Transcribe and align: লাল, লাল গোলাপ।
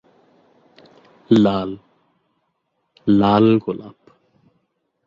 লাল, 1.29 1.69
লাল 3.07 3.45
গোলাপ। 3.57 3.97